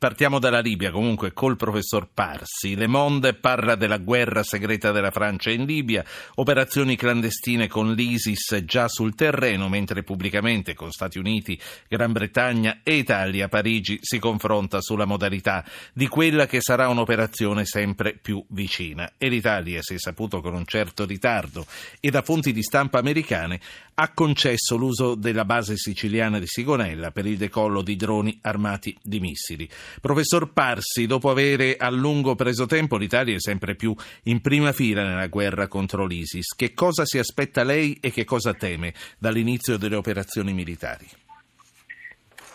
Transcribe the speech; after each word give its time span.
Partiamo 0.00 0.38
dalla 0.38 0.60
Libia 0.60 0.92
comunque 0.92 1.32
col 1.32 1.56
professor 1.56 2.08
Parsi. 2.14 2.76
Le 2.76 2.86
Monde 2.86 3.34
parla 3.34 3.74
della 3.74 3.96
guerra 3.98 4.44
segreta 4.44 4.92
della 4.92 5.10
Francia 5.10 5.50
in 5.50 5.64
Libia, 5.64 6.04
operazioni 6.36 6.94
clandestine 6.94 7.66
con 7.66 7.94
l'ISIS 7.94 8.62
già 8.64 8.86
sul 8.86 9.16
terreno, 9.16 9.68
mentre 9.68 10.04
pubblicamente 10.04 10.74
con 10.74 10.92
Stati 10.92 11.18
Uniti, 11.18 11.60
Gran 11.88 12.12
Bretagna 12.12 12.78
e 12.84 12.94
Italia 12.94 13.48
Parigi 13.48 13.98
si 14.00 14.20
confronta 14.20 14.80
sulla 14.80 15.04
modalità 15.04 15.64
di 15.92 16.06
quella 16.06 16.46
che 16.46 16.60
sarà 16.60 16.86
un'operazione 16.86 17.64
sempre 17.64 18.16
più 18.22 18.40
vicina. 18.50 19.14
E 19.18 19.28
l'Italia, 19.28 19.82
si 19.82 19.94
è 19.94 19.98
saputo 19.98 20.40
con 20.40 20.54
un 20.54 20.64
certo 20.64 21.06
ritardo 21.06 21.66
e 21.98 22.10
da 22.10 22.22
fonti 22.22 22.52
di 22.52 22.62
stampa 22.62 23.00
americane, 23.00 23.58
ha 23.94 24.12
concesso 24.12 24.76
l'uso 24.76 25.16
della 25.16 25.44
base 25.44 25.76
siciliana 25.76 26.38
di 26.38 26.46
Sigonella 26.46 27.10
per 27.10 27.26
il 27.26 27.36
decollo 27.36 27.82
di 27.82 27.96
droni 27.96 28.38
armati 28.42 28.96
di 29.02 29.18
missili. 29.18 29.68
Professor 30.00 30.52
Parsi, 30.52 31.06
dopo 31.06 31.30
avere 31.30 31.76
a 31.76 31.90
lungo 31.90 32.34
preso 32.34 32.66
tempo, 32.66 32.96
l'Italia 32.96 33.34
è 33.34 33.40
sempre 33.40 33.74
più 33.74 33.94
in 34.24 34.40
prima 34.40 34.72
fila 34.72 35.04
nella 35.04 35.26
guerra 35.26 35.68
contro 35.68 36.06
l'ISIS. 36.06 36.54
Che 36.54 36.74
cosa 36.74 37.04
si 37.04 37.18
aspetta 37.18 37.62
lei 37.62 37.98
e 38.00 38.10
che 38.10 38.24
cosa 38.24 38.54
teme 38.54 38.92
dall'inizio 39.18 39.76
delle 39.76 39.96
operazioni 39.96 40.52
militari? 40.52 41.06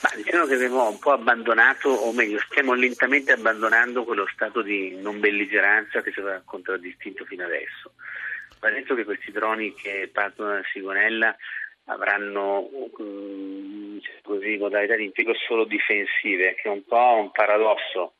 Ma 0.03 0.09
diciamo 0.17 0.45
che 0.45 0.55
abbiamo 0.55 0.89
un 0.89 0.99
po' 0.99 1.13
abbandonato, 1.13 1.87
o 1.87 2.11
meglio, 2.11 2.37
stiamo 2.49 2.73
lentamente 2.73 3.31
abbandonando 3.31 4.03
quello 4.03 4.27
stato 4.33 4.61
di 4.61 4.97
non 5.01 5.21
belligeranza 5.21 6.01
che 6.01 6.11
ci 6.11 6.19
aveva 6.19 6.41
contraddistinto 6.43 7.23
fino 7.23 7.45
adesso. 7.45 7.93
Va 8.59 8.69
detto 8.69 8.95
che 8.95 9.05
questi 9.05 9.31
droni 9.31 9.73
che 9.73 10.09
partono 10.11 10.55
da 10.55 10.61
Sigonella 10.71 11.35
avranno 11.85 12.69
um, 12.97 13.99
così, 14.21 14.57
modalità 14.57 14.95
impiego 14.95 15.33
solo 15.35 15.65
difensive, 15.65 16.55
che 16.55 16.63
è 16.63 16.69
un 16.69 16.85
po' 16.85 17.15
un 17.17 17.31
paradosso 17.31 18.13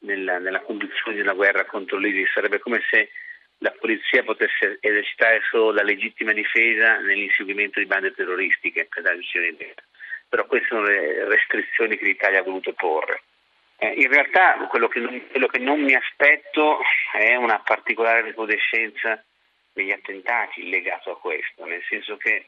nella, 0.00 0.38
nella 0.38 0.60
conduzione 0.60 1.14
di 1.14 1.20
una 1.20 1.32
guerra 1.32 1.64
contro 1.64 1.98
l'ISIS. 1.98 2.32
Sarebbe 2.32 2.58
come 2.58 2.82
se 2.90 3.10
la 3.58 3.70
polizia 3.70 4.22
potesse 4.22 4.78
esercitare 4.80 5.40
solo 5.50 5.72
la 5.72 5.82
legittima 5.82 6.32
difesa 6.32 6.98
nell'inseguimento 6.98 7.78
di 7.78 7.86
bande 7.86 8.12
terroristiche, 8.12 8.88
però 10.28 10.46
queste 10.46 10.68
sono 10.68 10.82
le 10.82 11.28
restrizioni 11.28 11.96
che 11.96 12.04
l'Italia 12.04 12.40
ha 12.40 12.42
voluto 12.42 12.72
porre. 12.72 13.22
Eh, 13.76 13.92
in 13.96 14.08
realtà 14.08 14.54
quello 14.68 14.88
che, 14.88 15.00
non, 15.00 15.26
quello 15.30 15.46
che 15.46 15.58
non 15.58 15.80
mi 15.80 15.94
aspetto 15.94 16.80
è 17.12 17.34
una 17.36 17.58
particolare 17.60 18.22
recrudescenza 18.22 19.22
degli 19.72 19.90
attentati 19.90 20.68
legato 20.68 21.12
a 21.12 21.18
questo, 21.18 21.64
nel 21.64 21.82
senso 21.88 22.16
che 22.16 22.46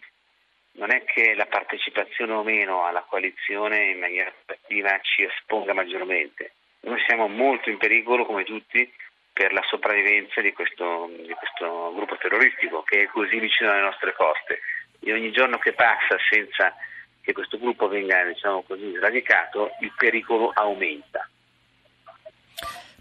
non 0.77 0.91
è 0.91 1.05
che 1.05 1.35
la 1.35 1.47
partecipazione 1.47 2.33
o 2.33 2.43
meno 2.43 2.85
alla 2.85 3.05
coalizione 3.09 3.91
in 3.91 3.99
maniera 3.99 4.33
attiva 4.47 4.99
ci 5.01 5.23
esponga 5.23 5.73
maggiormente. 5.73 6.53
Noi 6.81 7.01
siamo 7.07 7.29
molto 7.29 7.71
in 7.71 7.79
pericolo, 7.79 8.25
come 8.25 8.45
tutti, 8.45 8.91
per 9.33 9.53
la 9.53 9.63
sopravvivenza 9.69 10.41
di 10.41 10.53
questo, 10.53 11.11
di 11.11 11.35
questo 11.35 11.93
gruppo 11.95 12.17
terroristico 12.17 12.83
che 12.83 13.03
è 13.03 13.07
così 13.07 13.39
vicino 13.39 13.71
alle 13.71 13.83
nostre 13.83 14.15
coste. 14.15 14.61
E 15.01 15.13
ogni 15.13 15.31
giorno 15.31 15.59
che 15.59 15.73
passa 15.73 16.17
senza 16.31 16.75
che 17.21 17.33
questo 17.33 17.59
gruppo 17.59 17.89
venga 17.89 18.25
diciamo 18.25 18.63
così, 18.63 18.93
sradicato, 18.93 19.73
il 19.81 19.93
pericolo 19.97 20.53
aumenta. 20.55 21.29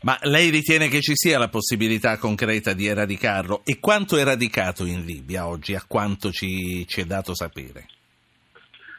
Ma 0.06 0.16
lei 0.22 0.52
ritiene 0.52 0.88
che 0.88 1.02
ci 1.02 1.14
sia 1.16 1.40
la 1.40 1.50
possibilità 1.50 2.20
concreta 2.20 2.74
di 2.74 2.86
eradicarlo? 2.86 3.64
E 3.66 3.80
quanto 3.80 4.18
è 4.18 4.24
radicato 4.24 4.86
in 4.86 5.04
Libia 5.04 5.48
oggi, 5.48 5.74
a 5.74 5.84
quanto 5.88 6.30
ci, 6.30 6.86
ci 6.88 7.02
è 7.02 7.06
dato 7.06 7.34
sapere? 7.34 7.88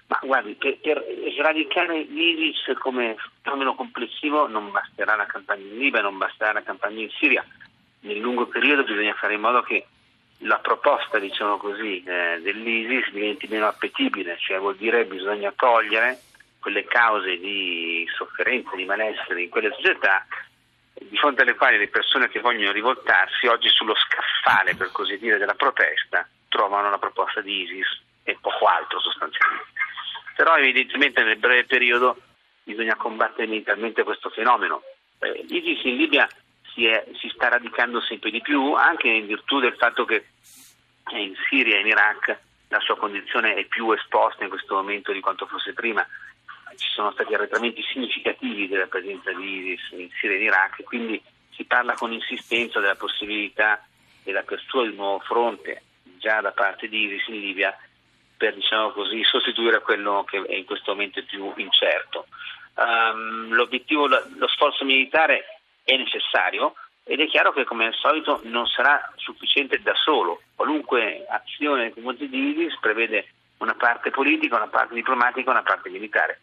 Ma 0.08 0.18
guardi, 0.20 0.54
per, 0.54 0.80
per 0.80 1.04
sradicare 1.32 2.02
l'ISIS 2.02 2.76
come 2.80 3.14
fenomeno 3.42 3.76
complessivo 3.76 4.48
non 4.48 4.72
basterà 4.72 5.14
la 5.14 5.26
campagna 5.26 5.62
in 5.62 5.78
Libia, 5.78 6.00
non 6.00 6.18
basterà 6.18 6.54
la 6.54 6.62
campagna 6.64 7.00
in 7.00 7.10
Siria. 7.20 7.46
Nel 8.00 8.18
lungo 8.18 8.46
periodo 8.46 8.82
bisogna 8.82 9.14
fare 9.14 9.34
in 9.34 9.40
modo 9.42 9.62
che 9.62 9.86
la 10.38 10.58
proposta, 10.58 11.20
diciamo 11.20 11.56
così, 11.58 12.02
eh, 12.02 12.40
dell'ISIS 12.42 13.12
diventi 13.12 13.46
meno 13.46 13.68
appetibile, 13.68 14.36
cioè 14.40 14.58
vuol 14.58 14.74
dire 14.74 15.06
che 15.06 15.14
bisogna 15.14 15.52
togliere 15.54 16.18
quelle 16.58 16.84
cause 16.84 17.38
di 17.38 18.04
sofferenza, 18.12 18.74
di 18.74 18.84
malessere 18.84 19.42
in 19.42 19.48
quelle 19.50 19.70
società 19.70 20.26
di 21.08 21.16
fronte 21.16 21.42
alle 21.42 21.54
quali 21.54 21.78
le 21.78 21.88
persone 21.88 22.28
che 22.28 22.40
vogliono 22.40 22.72
rivoltarsi 22.72 23.46
oggi 23.46 23.68
sullo 23.68 23.94
scaffale, 23.94 24.74
per 24.74 24.90
così 24.92 25.18
dire, 25.18 25.38
della 25.38 25.54
protesta, 25.54 26.26
trovano 26.48 26.90
la 26.90 26.98
proposta 26.98 27.40
di 27.40 27.62
ISIS 27.62 28.02
e 28.22 28.36
poco 28.40 28.66
altro 28.66 29.00
sostanzialmente. 29.00 29.72
Però 30.34 30.56
evidentemente 30.56 31.22
nel 31.22 31.38
breve 31.38 31.64
periodo 31.64 32.18
bisogna 32.62 32.96
combattere 32.96 33.46
militarmente 33.46 34.02
questo 34.02 34.30
fenomeno. 34.30 34.82
Eh, 35.18 35.44
L'ISIS 35.48 35.84
in 35.84 35.96
Libia 35.96 36.28
si, 36.74 36.86
è, 36.86 37.06
si, 37.18 37.28
sta 37.30 37.48
radicando 37.48 38.00
sempre 38.00 38.30
di 38.30 38.40
più, 38.40 38.74
anche 38.74 39.08
in 39.08 39.26
virtù 39.26 39.60
del 39.60 39.74
fatto 39.76 40.04
che 40.04 40.26
in 41.12 41.34
Siria 41.48 41.76
e 41.76 41.80
in 41.80 41.86
Iraq 41.86 42.38
la 42.68 42.80
sua 42.80 42.96
condizione 42.96 43.54
è 43.54 43.64
più 43.64 43.90
esposta 43.92 44.42
in 44.42 44.50
questo 44.50 44.74
momento 44.74 45.12
di 45.12 45.20
quanto 45.20 45.46
fosse 45.46 45.72
prima 45.72 46.06
ci 46.76 46.88
sono 46.90 47.12
stati 47.12 47.34
arretramenti 47.34 47.82
significativi 47.82 48.68
della 48.68 48.86
presenza 48.86 49.32
di 49.32 49.72
ISIS 49.72 49.90
in 49.92 50.10
Siria 50.18 50.36
e 50.36 50.38
in 50.38 50.44
Iraq 50.44 50.82
quindi 50.84 51.22
si 51.50 51.64
parla 51.64 51.94
con 51.94 52.12
insistenza 52.12 52.80
della 52.80 52.96
possibilità 52.96 53.84
dell'apertura 54.22 54.84
di 54.84 54.90
un 54.90 54.96
nuovo 54.96 55.18
fronte 55.20 55.82
già 56.18 56.40
da 56.40 56.52
parte 56.52 56.88
di 56.88 57.04
ISIS 57.04 57.28
in 57.28 57.40
Libia 57.40 57.76
per 58.36 58.54
diciamo 58.54 58.90
così, 58.90 59.22
sostituire 59.24 59.80
quello 59.80 60.24
che 60.28 60.42
è 60.42 60.54
in 60.54 60.64
questo 60.64 60.92
momento 60.92 61.22
più 61.24 61.52
incerto. 61.56 62.26
Um, 62.74 63.52
l'obiettivo, 63.54 64.06
lo 64.06 64.48
sforzo 64.48 64.84
militare 64.84 65.60
è 65.82 65.96
necessario 65.96 66.74
ed 67.04 67.20
è 67.20 67.28
chiaro 67.28 67.52
che 67.52 67.64
come 67.64 67.86
al 67.86 67.94
solito 67.94 68.40
non 68.44 68.66
sarà 68.66 69.12
sufficiente 69.16 69.80
da 69.80 69.94
solo. 69.94 70.42
Qualunque 70.54 71.24
azione 71.28 71.82
nei 71.82 71.92
confronti 71.92 72.28
di 72.28 72.50
ISIS 72.50 72.78
prevede 72.80 73.28
una 73.58 73.74
parte 73.74 74.10
politica, 74.10 74.56
una 74.56 74.68
parte 74.68 74.94
diplomatica 74.94 75.48
e 75.48 75.52
una 75.52 75.62
parte 75.62 75.88
militare. 75.88 76.40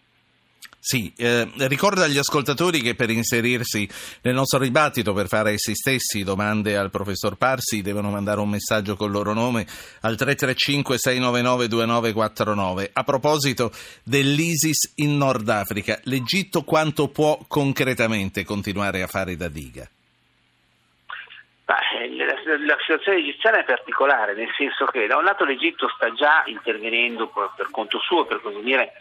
Sì, 0.85 1.13
eh, 1.15 1.49
ricorda 1.69 2.03
agli 2.03 2.17
ascoltatori 2.17 2.81
che 2.81 2.93
per 2.93 3.09
inserirsi 3.09 3.87
nel 4.23 4.33
nostro 4.33 4.59
dibattito, 4.59 5.13
per 5.13 5.27
fare 5.27 5.51
essi 5.51 5.73
stessi 5.75 6.25
domande 6.25 6.75
al 6.75 6.89
professor 6.89 7.37
Parsi, 7.37 7.81
devono 7.81 8.09
mandare 8.09 8.41
un 8.41 8.49
messaggio 8.49 8.97
con 8.97 9.07
il 9.07 9.13
loro 9.13 9.31
nome 9.31 9.65
al 10.01 10.15
335-699-2949. 10.15 12.89
A 12.91 13.03
proposito 13.05 13.71
dell'ISIS 14.03 14.91
in 14.95 15.15
Nord 15.15 15.47
Africa, 15.47 15.97
l'Egitto 16.03 16.63
quanto 16.63 17.07
può 17.07 17.39
concretamente 17.47 18.43
continuare 18.43 19.03
a 19.03 19.07
fare 19.07 19.37
da 19.37 19.47
diga? 19.47 19.87
La, 21.65 21.77
situazione 22.79 23.19
egiziana 23.19 23.59
è 23.59 23.63
particolare, 23.63 24.35
nel 24.35 24.51
senso 24.57 24.83
che 24.87 25.07
da 25.07 25.15
un 25.15 25.23
lato 25.23 25.45
l'Egitto 25.45 25.87
sta 25.95 26.11
già 26.11 26.43
intervenendo 26.47 27.31
per 27.55 27.69
conto 27.71 27.99
suo, 27.99 28.25
per 28.25 28.41
così 28.41 28.61
dire, 28.61 28.91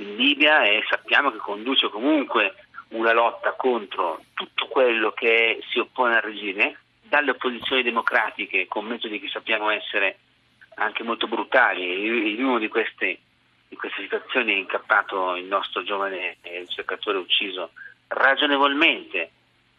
in 0.00 0.16
Libia 0.16 0.64
e 0.64 0.82
sappiamo 0.88 1.30
che 1.30 1.38
conduce 1.38 1.88
comunque 1.88 2.54
una 2.88 3.12
lotta 3.12 3.52
contro 3.52 4.22
tutto 4.34 4.66
quello 4.66 5.12
che 5.12 5.60
si 5.70 5.78
oppone 5.78 6.16
al 6.16 6.22
regime, 6.22 6.78
dalle 7.02 7.32
opposizioni 7.32 7.82
democratiche 7.82 8.66
con 8.66 8.86
metodi 8.86 9.20
che 9.20 9.28
sappiamo 9.28 9.70
essere 9.70 10.18
anche 10.76 11.02
molto 11.02 11.26
brutali. 11.26 12.34
In 12.34 12.44
una 12.44 12.58
di 12.58 12.68
queste, 12.68 13.18
di 13.68 13.76
queste 13.76 14.02
situazioni 14.02 14.54
è 14.54 14.56
incappato 14.56 15.36
il 15.36 15.44
nostro 15.44 15.82
giovane 15.82 16.38
ricercatore 16.42 17.18
ucciso 17.18 17.70
ragionevolmente 18.08 19.30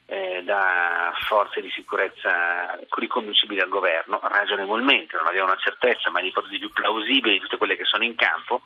eh, 0.06 0.42
da 0.44 1.14
forze 1.28 1.62
di 1.62 1.70
sicurezza 1.72 2.78
riconducibili 2.90 3.62
al 3.62 3.70
governo, 3.70 4.20
ragionevolmente, 4.24 5.16
non 5.16 5.28
abbiamo 5.28 5.48
una 5.48 5.59
certezza, 5.59 6.09
ma 6.09 6.20
le 6.20 6.28
ipotesi 6.28 6.59
più 6.59 6.70
plausibili 6.70 7.36
di 7.36 7.40
tutte 7.40 7.58
quelle 7.58 7.78
che 7.78 7.86
sono 7.86 8.03
in 8.03 8.16
campo, 8.16 8.64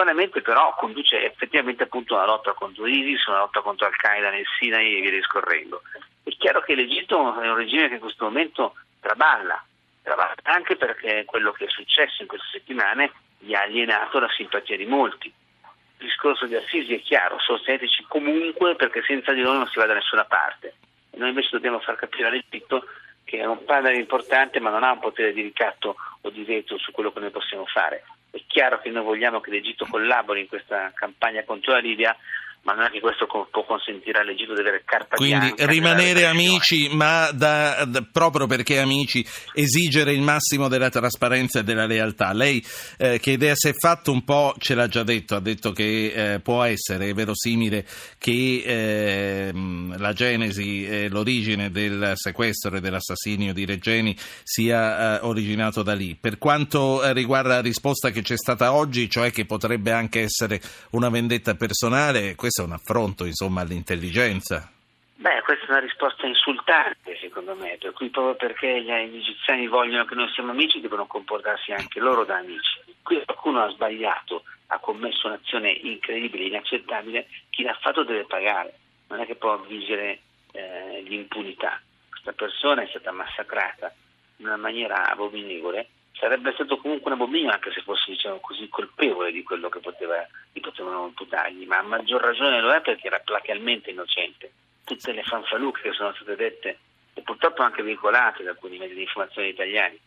Contemporaneamente 0.00 0.40
però 0.40 0.74
conduce 0.76 1.22
effettivamente 1.26 1.82
appunto 1.82 2.14
una 2.14 2.24
lotta 2.24 2.54
contro 2.54 2.86
ISIS, 2.86 3.26
una 3.26 3.40
lotta 3.40 3.60
contro 3.60 3.86
Al-Qaeda 3.86 4.30
nel 4.30 4.46
Sinai 4.58 4.96
e 4.96 5.00
via 5.02 5.10
discorrendo. 5.10 5.82
È 6.22 6.30
chiaro 6.38 6.62
che 6.62 6.74
l'Egitto 6.74 7.38
è 7.38 7.46
un 7.46 7.56
regime 7.56 7.88
che 7.88 7.94
in 7.94 8.00
questo 8.00 8.24
momento 8.24 8.76
traballa, 8.98 9.62
traballa 10.02 10.34
anche 10.44 10.76
perché 10.76 11.24
quello 11.26 11.52
che 11.52 11.66
è 11.66 11.68
successo 11.68 12.22
in 12.22 12.28
queste 12.28 12.46
settimane 12.50 13.12
gli 13.38 13.52
ha 13.52 13.60
alienato 13.60 14.18
la 14.18 14.30
simpatia 14.30 14.78
di 14.78 14.86
molti. 14.86 15.26
Il 15.26 16.06
discorso 16.06 16.46
di 16.46 16.54
Assisi 16.54 16.94
è 16.94 17.02
chiaro, 17.02 17.38
sosteneteci 17.38 18.06
comunque 18.08 18.76
perché 18.76 19.02
senza 19.02 19.32
di 19.32 19.42
noi 19.42 19.58
non 19.58 19.68
si 19.68 19.78
va 19.78 19.84
da 19.84 19.94
nessuna 19.94 20.24
parte. 20.24 20.76
Noi 21.16 21.28
invece 21.28 21.50
dobbiamo 21.52 21.78
far 21.80 21.96
capire 21.96 22.28
all'Egitto 22.28 22.86
che 23.22 23.40
è 23.40 23.44
un 23.44 23.62
partner 23.66 23.92
importante 23.96 24.60
ma 24.60 24.70
non 24.70 24.82
ha 24.82 24.92
un 24.92 25.00
potere 25.00 25.34
di 25.34 25.42
ricatto 25.42 25.96
o 26.22 26.30
di 26.30 26.42
veto 26.44 26.78
su 26.78 26.90
quello 26.90 27.12
che 27.12 27.20
noi 27.20 27.30
possiamo 27.30 27.66
fare. 27.66 28.02
È 28.30 28.40
chiaro 28.46 28.80
che 28.80 28.90
noi 28.90 29.02
vogliamo 29.04 29.40
che 29.40 29.50
l'Egitto 29.50 29.86
collabori 29.86 30.40
in 30.40 30.48
questa 30.48 30.92
campagna 30.94 31.44
contro 31.44 31.72
la 31.72 31.78
Libia, 31.78 32.16
ma 32.62 32.74
non 32.74 32.84
è 32.84 32.90
che 32.90 33.00
questo 33.00 33.26
può 33.26 33.64
consentire 33.64 34.20
all'Egitto 34.20 34.52
di 34.52 34.60
avere 34.60 34.82
carta 34.84 35.16
Quindi 35.16 35.54
rimanere 35.56 36.26
amici, 36.26 36.88
ma 36.92 37.30
da, 37.32 37.84
da, 37.86 38.02
proprio 38.02 38.46
perché 38.46 38.78
amici, 38.78 39.26
esigere 39.54 40.12
il 40.12 40.20
massimo 40.20 40.68
della 40.68 40.90
trasparenza 40.90 41.60
e 41.60 41.64
della 41.64 41.86
lealtà. 41.86 42.32
Lei 42.32 42.62
eh, 42.98 43.18
che 43.18 43.32
idea 43.32 43.54
si 43.54 43.68
è 43.68 43.72
fatto 43.72 44.12
un 44.12 44.24
po', 44.24 44.54
ce 44.58 44.74
l'ha 44.74 44.88
già 44.88 45.02
detto, 45.02 45.36
ha 45.36 45.40
detto 45.40 45.72
che 45.72 46.34
eh, 46.34 46.40
può 46.40 46.62
essere 46.62 47.14
verosimile 47.14 47.86
che 48.18 48.62
eh, 48.64 49.52
la 49.96 50.12
genesi 50.12 50.86
e 50.86 51.08
l'origine 51.08 51.70
del 51.70 52.12
sequestro 52.14 52.76
e 52.76 52.80
dell'assassinio 52.80 53.54
di 53.54 53.64
Regeni 53.64 54.14
sia 54.42 55.18
eh, 55.18 55.24
originato 55.24 55.82
da 55.82 55.94
lì. 55.94 56.14
Per 56.14 56.36
quanto 56.36 57.02
eh, 57.02 57.14
riguarda 57.14 57.54
la 57.54 57.60
risposta 57.62 58.10
che 58.10 58.20
c'è 58.20 58.36
stata 58.36 58.74
oggi, 58.74 59.08
cioè 59.08 59.32
che 59.32 59.46
potrebbe 59.46 59.92
anche 59.92 60.20
essere 60.20 60.60
una 60.90 61.08
vendetta 61.08 61.54
personale, 61.54 62.34
questo 62.34 62.48
è 62.58 62.64
un 62.64 62.72
affronto 62.72 63.24
insomma, 63.24 63.60
all'intelligenza. 63.60 64.70
Beh, 65.14 65.42
questa 65.42 65.66
è 65.66 65.70
una 65.70 65.80
risposta 65.80 66.26
insultante 66.26 67.18
secondo 67.20 67.54
me, 67.54 67.76
per 67.78 67.92
cui 67.92 68.08
proprio 68.08 68.36
perché 68.36 68.82
gli 68.82 68.90
egiziani 68.90 69.68
vogliono 69.68 70.04
che 70.04 70.14
noi 70.14 70.30
siamo 70.32 70.50
amici 70.50 70.80
devono 70.80 71.06
comportarsi 71.06 71.72
anche 71.72 72.00
loro 72.00 72.24
da 72.24 72.38
amici. 72.38 72.80
Qui 73.02 73.22
qualcuno 73.24 73.62
ha 73.62 73.70
sbagliato, 73.70 74.44
ha 74.68 74.78
commesso 74.78 75.26
un'azione 75.26 75.70
incredibile, 75.70 76.44
inaccettabile, 76.44 77.26
chi 77.50 77.62
l'ha 77.62 77.76
fatto 77.80 78.02
deve 78.02 78.24
pagare, 78.24 78.74
non 79.08 79.20
è 79.20 79.26
che 79.26 79.34
può 79.34 79.58
vigere 79.58 80.20
eh, 80.52 81.02
l'impunità. 81.06 81.80
Questa 82.08 82.32
persona 82.32 82.82
è 82.82 82.86
stata 82.88 83.12
massacrata 83.12 83.92
in 84.36 84.46
una 84.46 84.56
maniera 84.56 85.10
abominevole 85.10 85.88
sarebbe 86.20 86.52
stato 86.52 86.76
comunque 86.76 87.10
un 87.10 87.16
abominio 87.16 87.50
anche 87.50 87.72
se 87.72 87.80
fosse 87.80 88.10
diciamo 88.10 88.38
così, 88.40 88.68
colpevole 88.68 89.32
di 89.32 89.42
quello 89.42 89.70
che 89.70 89.80
poteva, 89.80 90.24
potevano 90.60 91.06
imputargli, 91.06 91.64
ma 91.66 91.78
a 91.78 91.82
maggior 91.82 92.20
ragione 92.20 92.60
lo 92.60 92.70
è 92.72 92.82
perché 92.82 93.06
era 93.06 93.18
platealmente 93.20 93.90
innocente. 93.90 94.52
Tutte 94.84 95.12
le 95.12 95.22
fanfaluche 95.22 95.80
che 95.80 95.92
sono 95.92 96.12
state 96.12 96.36
dette 96.36 96.78
e 97.14 97.22
purtroppo 97.22 97.62
anche 97.62 97.82
vincolate 97.82 98.42
da 98.42 98.50
alcuni 98.50 98.76
mezzi 98.76 98.94
di 98.94 99.00
informazione 99.00 99.48
italiani 99.48 99.98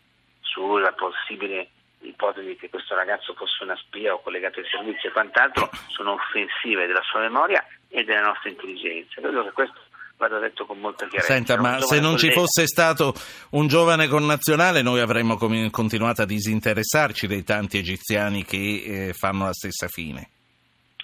sulla 0.41 0.93
possibile 0.93 1.69
ipotesi 2.01 2.55
che 2.57 2.69
questo 2.69 2.93
ragazzo 2.93 3.33
fosse 3.33 3.63
una 3.63 3.75
spia 3.77 4.13
o 4.13 4.21
collegato 4.21 4.59
ai 4.59 4.67
servizi 4.67 5.07
e 5.07 5.11
quant'altro 5.11 5.69
sono 5.87 6.13
offensive 6.13 6.85
della 6.85 7.01
sua 7.01 7.21
memoria 7.21 7.65
e 7.89 8.03
della 8.03 8.21
nostra 8.21 8.49
intelligenza. 8.49 9.19
Credo 9.19 9.43
che 9.45 9.51
questo 9.51 9.79
vada 10.23 10.39
detto 10.39 10.65
con 10.65 10.79
molta 10.79 11.07
chiarezza. 11.07 11.33
Senta, 11.33 11.59
ma 11.59 11.79
se 11.81 11.99
non 11.99 12.15
collega. 12.15 12.17
ci 12.17 12.31
fosse 12.31 12.65
stato 12.65 13.13
un 13.51 13.67
giovane 13.67 14.07
connazionale 14.07 14.81
noi 14.81 14.99
avremmo 14.99 15.37
continuato 15.37 16.21
a 16.21 16.25
disinteressarci 16.25 17.27
dei 17.27 17.43
tanti 17.43 17.77
egiziani 17.77 18.43
che 18.45 18.83
eh, 18.85 19.13
fanno 19.13 19.45
la 19.45 19.53
stessa 19.53 19.87
fine. 19.87 20.29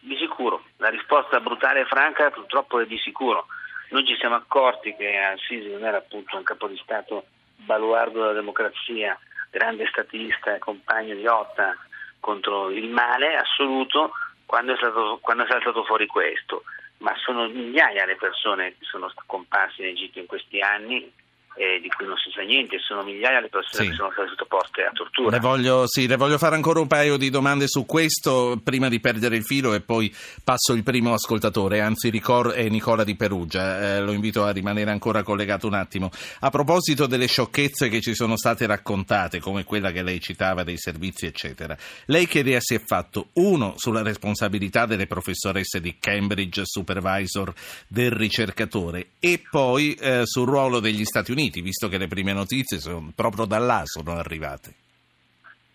Di 0.01 0.16
sicuro, 0.16 0.63
la 0.77 0.89
risposta 0.89 1.39
brutale 1.39 1.81
e 1.81 1.86
franca 1.86 2.30
purtroppo 2.30 2.80
è 2.80 2.86
di 2.86 2.98
sicuro. 2.98 3.48
Noi 3.89 4.06
ci 4.06 4.16
siamo 4.16 4.36
accorti 4.36 4.95
che 4.95 5.18
Al-Sisi 5.18 5.69
non 5.69 5.83
era 5.83 5.98
appunto 5.98 6.38
un 6.38 6.44
capo 6.44 6.68
di 6.68 6.80
Stato 6.81 7.25
baluardo 7.56 8.19
della 8.19 8.33
democrazia, 8.33 9.19
grande 9.50 9.88
statista 9.88 10.56
e 10.56 10.60
compagno 10.60 11.15
di 11.15 11.24
lotta 11.24 11.75
contro 12.19 12.69
il 12.69 12.89
male 12.89 13.36
assoluto 13.36 14.12
quando 14.45 14.74
è, 14.74 14.77
stato, 14.77 15.18
quando 15.22 15.44
è 15.44 15.48
saltato 15.48 15.83
fuori 15.83 16.06
questo 16.07 16.63
ma 17.00 17.13
sono 17.18 17.48
migliaia 17.48 18.06
le 18.06 18.16
persone 18.16 18.75
che 18.78 18.86
sono 18.86 19.10
scomparse 19.10 19.81
in 19.81 19.90
Egitto 19.90 20.19
in 20.19 20.25
questi 20.25 20.60
anni 20.60 21.12
eh, 21.56 21.80
di 21.81 21.90
cui 21.90 22.06
non 22.06 22.16
si 22.18 22.30
sa 22.31 22.42
niente, 22.42 22.78
sono 22.80 23.04
migliaia 23.04 23.40
le 23.40 23.50
persone 23.50 23.84
sì. 23.84 23.90
che 23.90 23.96
sono 23.96 24.12
state 24.12 24.30
sottoposte 24.30 24.84
a 24.84 24.92
tortura. 24.94 25.31
Le 25.31 25.40
voglio, 25.40 25.88
sì, 25.88 26.07
le 26.07 26.16
voglio, 26.16 26.38
fare 26.38 26.56
ancora 26.56 26.80
un 26.80 26.88
paio 26.88 27.18
di 27.18 27.30
domande 27.30 27.68
su 27.68 27.86
questo 27.86 28.60
prima 28.63 28.88
di 28.88 29.00
perdere 29.00 29.36
il 29.36 29.44
filo 29.44 29.74
e 29.74 29.81
poi 29.81 30.13
passo 30.44 30.74
il 30.74 30.84
primo 30.84 31.13
ascoltatore, 31.13 31.81
anzi 31.81 32.10
Ricor 32.10 32.51
è 32.51 32.69
Nicola 32.69 33.04
di 33.04 33.16
Perugia, 33.16 33.98
eh, 33.98 34.01
lo 34.01 34.12
invito 34.12 34.46
a 34.46 34.51
rimanere 34.51 34.92
ancora 34.92 35.24
collegato 35.24 35.68
un 35.68 35.74
attimo. 35.74 36.12
A 36.40 36.50
proposito 36.50 37.07
delle 37.07 37.28
sciocchezze 37.28 37.90
che 37.90 38.00
ci 38.00 38.13
sono 38.13 38.38
state 38.38 38.66
raccontate, 38.66 39.40
come 39.40 39.63
quella 39.63 39.92
che 39.92 40.04
lei 40.04 40.22
citava 40.22 40.63
dei 40.63 40.78
servizi 40.78 41.25
eccetera, 41.25 41.75
lei 42.06 42.25
che 42.28 42.40
idea 42.40 42.60
si 42.62 42.75
è 42.75 42.80
fatto? 42.80 43.30
Uno, 43.34 43.74
sulla 43.75 44.01
responsabilità 44.01 44.86
delle 44.86 45.07
professoresse 45.07 45.81
di 45.81 45.98
Cambridge, 46.00 46.62
supervisor 46.63 47.54
del 47.88 48.12
ricercatore 48.12 49.07
e 49.19 49.42
poi 49.50 49.94
eh, 49.96 50.22
sul 50.25 50.48
ruolo 50.48 50.80
degli 50.80 51.04
Stati 51.04 51.31
Uniti 51.31 51.38
Uniti, 51.39 51.62
visto 51.62 51.88
che 51.88 51.97
le 51.97 52.07
prime 52.07 52.33
notizie 52.33 52.80
sono, 52.80 53.13
proprio 53.15 53.45
da 53.45 53.59
là 53.59 53.83
sono 53.86 54.12
arrivate? 54.12 54.74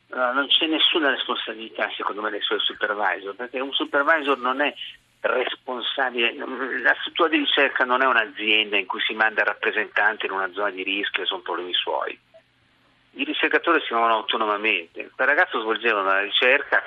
No, 0.08 0.32
non 0.32 0.46
c'è 0.46 0.66
nessuna 0.66 1.08
responsabilità 1.08 1.90
secondo 1.96 2.20
me 2.20 2.28
dei 2.28 2.43
suoi 2.43 2.61
supervisor, 2.61 3.34
perché 3.34 3.61
un 3.61 3.72
supervisor 3.72 4.37
non 4.37 4.61
è 4.61 4.75
responsabile, 5.20 6.34
la 6.82 6.94
struttura 7.00 7.31
di 7.31 7.38
ricerca 7.38 7.84
non 7.84 8.02
è 8.02 8.05
un'azienda 8.05 8.76
in 8.76 8.84
cui 8.84 9.00
si 9.00 9.14
manda 9.14 9.43
rappresentanti 9.43 10.26
in 10.26 10.32
una 10.32 10.52
zona 10.52 10.69
di 10.69 10.82
rischio 10.82 11.22
e 11.22 11.26
sono 11.26 11.40
problemi 11.40 11.72
suoi. 11.72 12.19
I 13.12 13.25
ricercatori 13.25 13.81
si 13.87 13.94
muovono 13.94 14.16
autonomamente. 14.16 15.11
Quel 15.14 15.28
ragazzo 15.28 15.61
svolgeva 15.61 16.02
una 16.02 16.20
ricerca 16.20 16.87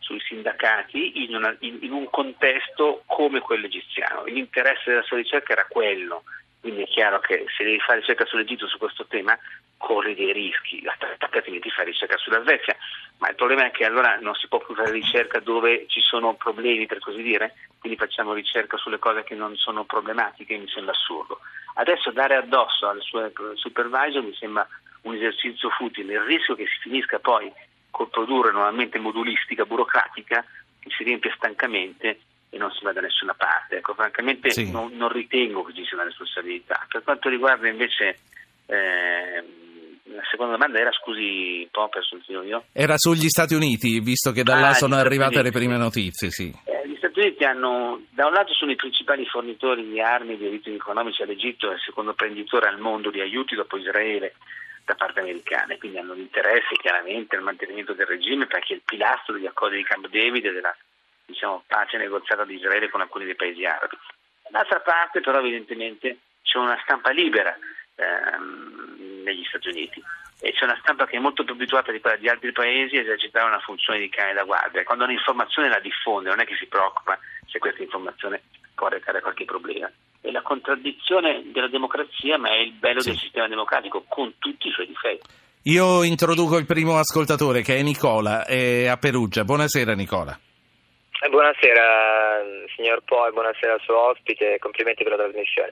sui 0.00 0.20
sindacati 0.20 1.24
in, 1.24 1.34
una, 1.34 1.56
in, 1.60 1.78
in 1.80 1.92
un 1.92 2.10
contesto 2.10 3.04
come 3.06 3.40
quello 3.40 3.64
egiziano. 3.64 4.24
L'interesse 4.24 4.90
della 4.90 5.02
sua 5.02 5.16
ricerca 5.16 5.52
era 5.52 5.64
quello, 5.66 6.24
quindi 6.68 6.84
è 6.84 6.92
chiaro 6.92 7.18
che 7.20 7.46
se 7.56 7.64
devi 7.64 7.80
fare 7.80 8.00
ricerca 8.00 8.26
sull'Egitto 8.26 8.68
su 8.68 8.76
questo 8.76 9.06
tema 9.06 9.38
corri 9.78 10.14
dei 10.14 10.34
rischi, 10.34 10.84
altrimenti 11.18 11.70
fai 11.70 11.86
ricerca 11.86 12.18
sulla 12.18 12.42
Svezia, 12.42 12.76
ma 13.18 13.30
il 13.30 13.36
problema 13.36 13.64
è 13.64 13.70
che 13.70 13.86
allora 13.86 14.18
non 14.20 14.34
si 14.34 14.48
può 14.48 14.58
più 14.58 14.74
fare 14.74 14.90
ricerca 14.90 15.40
dove 15.40 15.86
ci 15.88 16.02
sono 16.02 16.34
problemi 16.34 16.84
per 16.84 16.98
così 16.98 17.22
dire, 17.22 17.54
quindi 17.78 17.96
facciamo 17.98 18.34
ricerca 18.34 18.76
sulle 18.76 18.98
cose 18.98 19.24
che 19.24 19.34
non 19.34 19.56
sono 19.56 19.84
problematiche, 19.84 20.58
mi 20.58 20.68
sembra 20.68 20.92
assurdo. 20.92 21.40
Adesso 21.74 22.10
dare 22.10 22.36
addosso 22.36 22.86
al 22.86 23.00
suo 23.00 23.32
supervisor 23.54 24.22
mi 24.22 24.34
sembra 24.34 24.68
un 25.02 25.14
esercizio 25.14 25.70
futile, 25.70 26.12
il 26.12 26.20
rischio 26.20 26.54
che 26.54 26.66
si 26.66 26.80
finisca 26.80 27.18
poi 27.18 27.50
col 27.90 28.10
produrre 28.10 28.52
nuovamente 28.52 28.98
modulistica 28.98 29.64
burocratica 29.64 30.44
che 30.80 30.90
si 30.90 31.02
riempie 31.02 31.32
stancamente 31.34 32.20
e 32.50 32.58
non 32.58 32.70
si 32.72 32.84
va 32.84 32.92
da 32.92 33.00
nessuna 33.00 33.34
parte. 33.34 33.76
Ecco, 33.76 33.94
francamente 33.94 34.50
sì. 34.50 34.70
non, 34.70 34.92
non, 34.96 35.10
ritengo 35.10 35.62
che 35.64 35.74
ci 35.74 35.84
sia 35.84 35.96
una 35.96 36.06
responsabilità. 36.06 36.86
Per 36.88 37.02
quanto 37.02 37.28
riguarda 37.28 37.68
invece 37.68 38.18
eh, 38.66 39.44
la 40.04 40.22
seconda 40.30 40.52
domanda 40.52 40.78
era, 40.78 40.90
scusi, 40.92 41.68
Popper, 41.70 42.02
sul 42.04 42.22
io? 42.46 42.64
Era 42.72 42.96
sugli 42.96 43.28
Stati 43.28 43.54
Uniti, 43.54 44.00
visto 44.00 44.32
che 44.32 44.42
da 44.42 44.56
ah, 44.56 44.60
là 44.60 44.72
sono 44.72 44.96
arrivate 44.96 45.42
le 45.42 45.50
prime 45.50 45.76
notizie, 45.76 46.30
sì. 46.30 46.52
Eh, 46.64 46.88
gli 46.88 46.96
Stati 46.96 47.20
Uniti 47.20 47.44
hanno, 47.44 48.02
da 48.10 48.26
un 48.26 48.32
lato 48.32 48.52
sono 48.54 48.70
i 48.70 48.76
principali 48.76 49.26
fornitori 49.26 49.86
di 49.86 50.00
armi 50.00 50.34
e 50.34 50.36
di 50.38 50.46
aiuti 50.46 50.72
economici 50.72 51.22
all'Egitto, 51.22 51.70
è 51.70 51.74
il 51.74 51.80
secondo 51.80 52.14
prenditore 52.14 52.68
al 52.68 52.78
mondo 52.78 53.10
di 53.10 53.20
aiuti 53.20 53.54
dopo 53.54 53.76
Israele 53.76 54.34
da 54.84 54.94
parte 54.94 55.20
americana, 55.20 55.76
quindi 55.76 55.98
hanno 55.98 56.14
l'interesse 56.14 56.74
chiaramente 56.80 57.36
al 57.36 57.42
mantenimento 57.42 57.92
del 57.92 58.06
regime 58.06 58.46
perché 58.46 58.72
è 58.72 58.76
il 58.76 58.82
pilastro 58.82 59.34
degli 59.34 59.44
accordi 59.44 59.76
di 59.76 59.82
Camp 59.84 60.08
David 60.08 60.46
e 60.46 60.52
della 60.52 60.74
diciamo, 61.28 61.62
pace 61.66 61.98
negoziata 61.98 62.44
di 62.44 62.54
Israele 62.54 62.88
con 62.88 63.02
alcuni 63.02 63.26
dei 63.26 63.36
paesi 63.36 63.64
arabi. 63.64 63.96
D'altra 64.48 64.80
parte 64.80 65.20
però 65.20 65.38
evidentemente 65.38 66.18
c'è 66.42 66.56
una 66.56 66.78
stampa 66.82 67.10
libera 67.10 67.54
ehm, 67.96 69.22
negli 69.22 69.44
Stati 69.44 69.68
Uniti 69.68 70.02
e 70.40 70.52
c'è 70.52 70.64
una 70.64 70.78
stampa 70.80 71.06
che 71.06 71.16
è 71.16 71.20
molto 71.20 71.44
più 71.44 71.52
abituata 71.52 71.92
di 71.92 72.00
quella 72.00 72.16
di 72.16 72.28
altri 72.28 72.52
paesi 72.52 72.96
a 72.96 73.02
esercitare 73.02 73.46
una 73.46 73.60
funzione 73.60 73.98
di 73.98 74.08
cane 74.08 74.32
da 74.32 74.44
guardia. 74.44 74.84
Quando 74.84 75.04
un'informazione 75.04 75.68
la 75.68 75.80
diffonde 75.80 76.30
non 76.30 76.40
è 76.40 76.46
che 76.46 76.56
si 76.56 76.66
preoccupa 76.66 77.18
se 77.46 77.58
questa 77.58 77.82
informazione 77.82 78.42
può 78.74 78.86
arrecare 78.86 79.20
qualche 79.20 79.44
problema. 79.44 79.90
È 80.20 80.30
la 80.30 80.42
contraddizione 80.42 81.42
della 81.52 81.68
democrazia, 81.68 82.38
ma 82.38 82.48
è 82.48 82.58
il 82.58 82.72
bello 82.72 83.00
sì. 83.00 83.10
del 83.10 83.18
sistema 83.18 83.48
democratico 83.48 84.04
con 84.08 84.32
tutti 84.38 84.68
i 84.68 84.72
suoi 84.72 84.86
difetti. 84.86 85.26
Io 85.64 86.02
introduco 86.04 86.56
il 86.56 86.64
primo 86.64 86.96
ascoltatore 86.96 87.60
che 87.60 87.76
è 87.76 87.82
Nicola 87.82 88.46
è 88.46 88.86
a 88.86 88.96
Perugia. 88.96 89.44
Buonasera 89.44 89.92
Nicola. 89.92 90.38
Buonasera 91.26 92.44
signor 92.76 93.02
Po 93.02 93.28
buonasera 93.32 93.72
al 93.72 93.80
suo 93.80 93.98
ospite, 93.98 94.58
complimenti 94.60 95.02
per 95.02 95.16
la 95.16 95.24
trasmissione. 95.24 95.70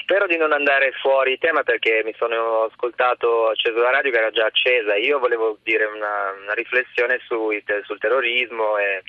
Spero 0.00 0.26
di 0.26 0.36
non 0.36 0.50
andare 0.50 0.90
fuori 1.00 1.38
tema 1.38 1.62
perché 1.62 2.02
mi 2.04 2.12
sono 2.18 2.64
ascoltato, 2.64 3.48
acceso 3.48 3.78
la 3.78 3.90
radio 3.90 4.10
che 4.10 4.18
era 4.18 4.30
già 4.30 4.46
accesa, 4.46 4.96
io 4.96 5.20
volevo 5.20 5.56
dire 5.62 5.84
una, 5.84 6.34
una 6.42 6.52
riflessione 6.52 7.20
sui, 7.28 7.62
sul 7.84 7.98
terrorismo 8.00 8.76
e 8.76 9.02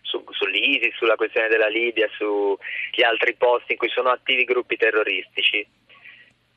su, 0.00 0.24
sull'ISIS, 0.26 0.96
sulla 0.96 1.16
questione 1.16 1.48
della 1.48 1.68
Libia, 1.68 2.08
sugli 2.16 3.02
altri 3.04 3.34
posti 3.34 3.72
in 3.72 3.78
cui 3.78 3.90
sono 3.90 4.08
attivi 4.08 4.44
gruppi 4.44 4.78
terroristici. 4.78 5.58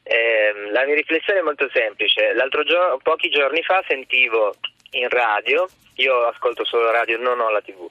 Eh, 0.04 0.54
la 0.72 0.86
mia 0.86 0.96
riflessione 0.96 1.40
è 1.40 1.44
molto 1.44 1.70
semplice, 1.74 2.34
giorno, 2.66 2.98
pochi 3.04 3.30
giorni 3.30 3.62
fa 3.62 3.84
sentivo 3.86 4.56
in 4.92 5.10
radio, 5.10 5.68
io 5.96 6.28
ascolto 6.28 6.64
solo 6.64 6.90
radio, 6.92 7.18
non 7.18 7.42
ho 7.42 7.50
la 7.50 7.62
tv, 7.62 7.90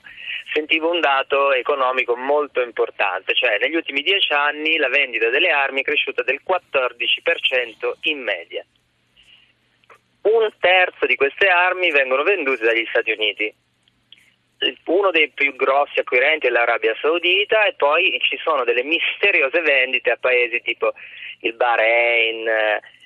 sentivo 0.52 0.90
un 0.90 1.00
dato 1.00 1.52
economico 1.52 2.16
molto 2.16 2.60
importante, 2.62 3.34
cioè 3.34 3.58
negli 3.58 3.74
ultimi 3.74 4.02
dieci 4.02 4.32
anni 4.32 4.76
la 4.76 4.88
vendita 4.88 5.28
delle 5.28 5.50
armi 5.50 5.80
è 5.80 5.84
cresciuta 5.84 6.22
del 6.22 6.40
14% 6.46 7.92
in 8.02 8.22
media. 8.22 8.64
Un 10.22 10.50
terzo 10.58 11.06
di 11.06 11.16
queste 11.16 11.48
armi 11.48 11.90
vengono 11.90 12.22
vendute 12.22 12.64
dagli 12.64 12.84
Stati 12.88 13.12
Uniti. 13.12 13.54
uno 14.86 15.10
dei 15.10 15.30
più 15.30 15.54
grossi 15.54 16.00
acquirenti 16.00 16.48
è 16.48 16.50
l'Arabia 16.50 16.96
Saudita 17.00 17.64
e 17.64 17.74
poi 17.74 18.18
ci 18.22 18.36
sono 18.42 18.64
delle 18.64 18.82
misteriose 18.82 19.60
vendite 19.60 20.10
a 20.10 20.16
paesi 20.16 20.60
tipo 20.62 20.92
il 21.40 21.54
Bahrain, 21.54 22.48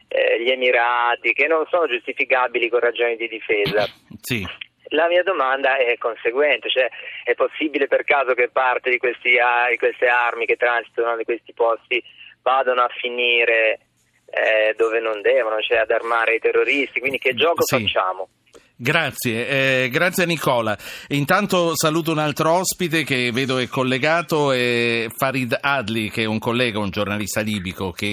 eh, 0.09 0.43
gli 0.43 0.51
Emirati, 0.51 1.33
che 1.35 1.47
non 1.47 1.67
sono 1.69 1.87
giustificabili 1.87 2.69
con 2.71 2.81
ragioni 2.81 3.17
di 3.17 3.29
difesa. 3.29 3.87
Sì. 4.21 4.71
La 4.93 5.09
mia 5.09 5.23
domanda 5.23 5.77
è 5.77 5.97
conseguente, 5.97 6.69
cioè 6.69 6.89
è 7.25 7.35
possibile 7.35 7.87
per 7.89 8.05
caso 8.05 8.35
che 8.35 8.51
parte 8.51 8.91
di, 8.91 8.99
questi, 8.99 9.31
di 9.31 9.77
queste 9.79 10.07
armi 10.07 10.45
che 10.45 10.57
transitano 10.57 11.17
da 11.17 11.23
questi 11.25 11.53
posti 11.55 12.03
vadano 12.43 12.83
a 12.83 12.89
finire 12.89 13.81
eh, 14.27 14.75
dove 14.77 15.01
non 15.01 15.21
devono, 15.23 15.61
cioè 15.61 15.79
ad 15.79 15.91
armare 15.91 16.35
i 16.35 16.41
terroristi, 16.41 17.01
quindi 17.01 17.19
che 17.19 17.35
gioco 17.35 17.63
sì. 17.63 17.79
facciamo? 17.79 18.29
Grazie, 18.77 19.47
eh, 19.85 19.89
grazie 19.91 20.27
Nicola. 20.27 20.77
Intanto 21.09 21.77
saluto 21.77 22.11
un 22.11 22.19
altro 22.19 22.51
ospite 22.51 23.05
che 23.05 23.31
vedo 23.33 23.59
è 23.59 23.69
collegato, 23.69 24.51
è 24.51 25.07
Farid 25.17 25.57
Adli, 25.61 26.11
che 26.11 26.23
è 26.23 26.27
un 26.27 26.39
collega, 26.39 26.81
un 26.81 26.91
giornalista 26.91 27.43
libico 27.43 27.93
che 27.93 28.07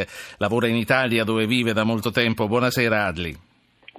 eh, 0.00 0.06
lavora 0.38 0.66
in 0.66 0.76
Italia 0.76 1.22
dove 1.24 1.46
vive 1.46 1.72
da 1.72 1.84
molto 1.84 2.10
tempo. 2.10 2.48
Buonasera 2.48 3.06
Adli. 3.06 3.47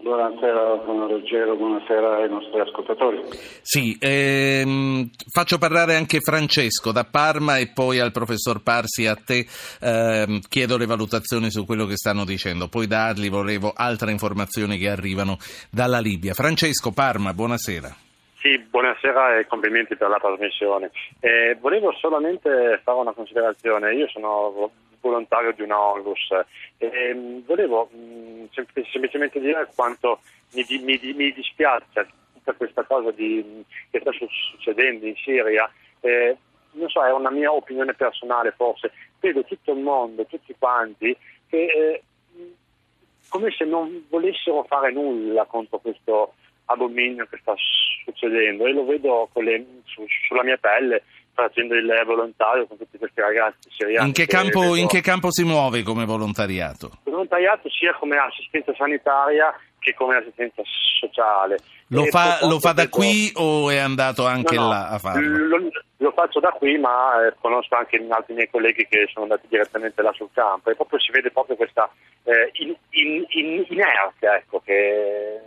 Buonasera 0.09 0.81
Ruggero, 0.85 1.55
buonasera 1.55 2.15
ai 2.15 2.29
nostri 2.29 2.59
ascoltatori. 2.59 3.21
Sì, 3.61 3.95
ehm, 4.01 5.07
faccio 5.31 5.59
parlare 5.59 5.93
anche 5.93 6.19
Francesco 6.19 6.91
da 6.91 7.03
Parma 7.03 7.59
e 7.59 7.69
poi 7.71 7.99
al 7.99 8.11
professor 8.11 8.63
Parsi 8.63 9.05
a 9.05 9.13
te 9.13 9.45
ehm, 9.79 10.39
chiedo 10.49 10.77
le 10.77 10.87
valutazioni 10.87 11.51
su 11.51 11.63
quello 11.63 11.85
che 11.85 11.95
stanno 11.95 12.25
dicendo. 12.25 12.67
Poi 12.67 12.87
da 12.87 13.09
Adli 13.09 13.29
volevo 13.29 13.71
altre 13.75 14.09
informazioni 14.09 14.79
che 14.79 14.89
arrivano 14.89 15.37
dalla 15.69 15.99
Libia. 15.99 16.33
Francesco, 16.33 16.91
Parma, 16.91 17.31
buonasera. 17.35 17.95
Sì, 18.39 18.57
buonasera 18.57 19.37
e 19.37 19.45
complimenti 19.45 19.95
per 19.95 20.09
la 20.09 20.17
trasmissione. 20.17 20.89
Eh, 21.19 21.55
volevo 21.61 21.93
solamente 21.93 22.81
fare 22.83 22.97
una 22.97 23.13
considerazione. 23.13 23.93
Io 23.93 24.07
sono 24.07 24.71
volontario 24.99 25.53
di 25.53 25.61
una 25.61 25.79
Onlus. 25.79 26.29
E, 26.77 27.41
volevo 27.45 27.89
mh, 27.91 28.49
semplicemente 28.91 29.39
dire 29.39 29.69
quanto 29.75 30.19
mi, 30.53 30.65
mi, 30.81 30.99
mi, 31.15 31.33
dispiace 31.33 32.07
tutta 32.33 32.53
questa 32.53 32.83
cosa 32.83 33.11
di, 33.11 33.63
che 33.89 33.99
sta 33.99 34.11
succedendo 34.11 35.05
in 35.05 35.15
Siria. 35.15 35.69
Eh, 36.01 36.37
non 36.71 36.89
so, 36.89 37.03
è 37.03 37.11
una 37.11 37.31
mia 37.31 37.51
opinione 37.51 37.93
personale 37.93 38.51
forse. 38.51 38.91
Vedo 39.19 39.43
tutto 39.43 39.73
il 39.73 39.79
mondo, 39.79 40.25
tutti 40.25 40.55
quanti, 40.57 41.15
che 41.47 41.65
eh, 41.65 42.03
come 43.29 43.51
se 43.51 43.65
non 43.65 44.05
volessero 44.09 44.63
fare 44.63 44.91
nulla 44.91 45.45
contro 45.45 45.79
questo 45.79 46.33
abominio 46.65 47.25
che 47.29 47.37
sta 47.41 47.53
succedendo 48.05 48.65
e 48.65 48.73
lo 48.73 48.85
vedo 48.85 49.29
le, 49.35 49.65
su, 49.85 50.05
sulla 50.27 50.43
mia 50.43 50.57
pelle 50.57 51.03
facendo 51.41 51.75
il 51.75 52.03
volontario 52.05 52.67
con 52.67 52.77
tutti 52.77 52.97
questi 52.97 53.21
ragazzi 53.21 53.69
siriani. 53.69 54.07
In 54.07 54.13
che, 54.13 54.25
campo, 54.25 54.75
in 54.75 54.87
che 54.87 55.01
campo 55.01 55.31
si 55.31 55.43
muove 55.43 55.83
come 55.83 56.05
volontariato? 56.05 56.99
Volontariato 57.03 57.69
sia 57.69 57.93
come 57.95 58.17
assistenza 58.17 58.73
sanitaria 58.75 59.53
che 59.79 59.93
come 59.93 60.17
assistenza 60.17 60.61
sociale. 60.99 61.57
Lo, 61.87 62.05
fa, 62.05 62.39
lo 62.43 62.59
fa, 62.59 62.73
da 62.73 62.87
qui 62.87 63.31
o 63.35 63.71
è 63.71 63.77
andato 63.77 64.27
anche 64.27 64.55
no, 64.55 64.63
no, 64.63 64.69
là 64.69 64.89
a 64.89 64.99
farlo? 64.99 65.47
Lo, 65.47 65.69
lo, 65.97 66.11
faccio 66.11 66.39
da 66.39 66.49
qui, 66.49 66.77
ma 66.77 67.25
eh, 67.25 67.33
conosco 67.39 67.75
anche 67.75 68.05
altri 68.09 68.35
miei 68.35 68.49
colleghi 68.49 68.85
che 68.87 69.09
sono 69.11 69.23
andati 69.23 69.47
direttamente 69.49 70.01
là 70.03 70.11
sul 70.13 70.29
campo 70.31 70.69
e 70.69 70.75
proprio 70.75 70.99
si 70.99 71.11
vede 71.11 71.31
proprio 71.31 71.55
questa 71.55 71.89
eh, 72.23 72.51
in, 72.61 72.75
in, 72.91 73.25
in, 73.29 73.65
inerzia 73.67 74.35
ecco, 74.35 74.61
che 74.63 75.39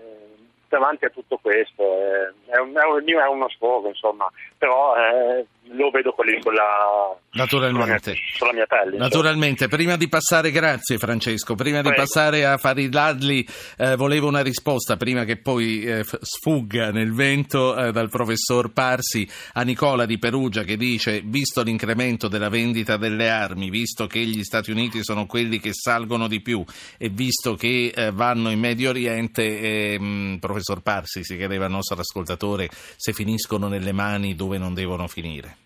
davanti 0.73 1.05
a 1.05 1.11
tutto 1.11 1.38
questo. 1.41 1.83
Eh, 1.83 2.33
è 2.47 2.59
un, 2.59 2.73
è 2.75 2.85
un, 2.85 3.05
è 3.07 3.29
uno 3.29 3.49
sfogo, 3.50 3.88
insomma, 3.88 4.31
però 4.57 4.97
eh, 4.97 5.47
lo 5.69 5.91
vedo 5.91 6.12
con, 6.12 6.26
con 6.43 6.55
la 6.55 7.17
Naturalmente. 7.35 8.14
Sulla 8.35 8.52
mia, 8.52 8.67
pelle. 8.67 8.99
Naturalmente, 8.99 9.67
prima 9.67 9.97
di 9.97 10.07
passare, 10.07 10.50
grazie 10.50 10.99
Francesco, 10.99 11.55
prima 11.55 11.81
Prego. 11.81 11.91
di 11.91 11.97
passare 11.97 12.45
a 12.45 12.59
Farid 12.59 12.93
Ladli, 12.93 13.47
eh, 13.79 13.97
volevo 13.97 14.29
una 14.29 14.43
risposta 14.43 14.99
prima 14.99 15.25
che 15.25 15.38
poi 15.38 15.83
eh, 15.83 16.05
sfugga 16.05 16.91
nel 16.91 17.14
vento 17.14 17.75
eh, 17.75 17.91
dal 17.91 18.11
professor 18.11 18.71
Parsi 18.71 19.26
a 19.55 19.62
Nicola 19.62 20.05
di 20.05 20.19
Perugia 20.19 20.62
che 20.62 20.76
dice, 20.76 21.23
visto 21.25 21.62
l'incremento 21.62 22.29
della 22.29 22.50
vendita 22.50 22.99
delle 22.99 23.31
armi, 23.31 23.71
visto 23.71 24.07
che 24.07 24.19
gli 24.19 24.43
Stati 24.43 24.71
Uniti 24.71 25.02
sono 25.02 25.25
quelli 25.25 25.59
che 25.59 25.73
salgono 25.73 26.29
di 26.29 26.43
più 26.43 26.62
e 26.99 27.09
visto 27.09 27.55
che 27.55 27.93
eh, 27.95 28.11
vanno 28.11 28.50
in 28.50 28.59
Medio 28.59 28.91
Oriente, 28.91 29.95
ehm, 29.95 30.38
professor 30.62 30.81
Parsi 30.81 31.25
si 31.25 31.37
chiedeva 31.37 31.64
al 31.64 31.73
nostro 31.73 31.99
ascoltatore 31.99 32.69
se 32.71 33.12
finiscono 33.12 33.66
nelle 33.66 33.92
mani 33.92 34.37
dove 34.37 34.59
non 34.59 34.75
devono 34.75 35.09
finire. 35.09 35.57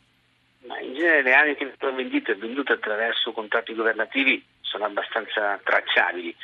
Genere 0.96 1.22
le 1.22 1.34
armi 1.34 1.54
che 1.56 1.66
vengono 1.66 1.96
vendute 1.96 2.32
e 2.32 2.36
vendute 2.36 2.72
attraverso 2.72 3.32
contratti 3.32 3.74
governativi 3.74 4.42
sono 4.62 4.86
abbastanza 4.86 5.60
tracciabili. 5.62 6.34